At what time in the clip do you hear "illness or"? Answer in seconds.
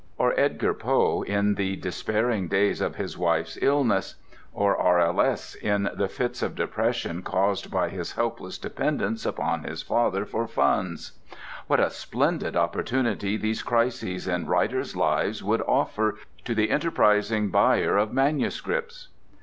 3.61-4.75